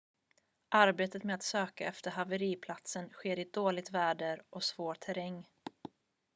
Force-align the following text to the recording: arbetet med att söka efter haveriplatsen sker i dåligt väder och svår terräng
arbetet 0.75 1.23
med 1.23 1.35
att 1.35 1.43
söka 1.43 1.87
efter 1.87 2.11
haveriplatsen 2.11 3.09
sker 3.09 3.39
i 3.39 3.49
dåligt 3.53 3.91
väder 3.91 4.41
och 4.49 4.63
svår 4.63 4.95
terräng 4.95 5.45